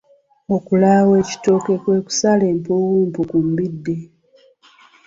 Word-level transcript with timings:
Okulaawa 0.55 1.13
ekitooke 1.21 1.73
kwe 1.83 1.97
kusala 2.05 2.43
empumumpu 2.53 3.19
ku 3.29 3.37
mbidde. 3.47 3.95